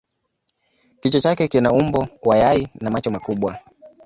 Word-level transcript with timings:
Kichwa 0.99 1.21
chake 1.21 1.47
kina 1.47 1.71
umbo 1.73 2.07
wa 2.21 2.37
yai 2.37 2.67
na 2.81 2.91
macho 2.91 3.11
makubwa. 3.11 3.59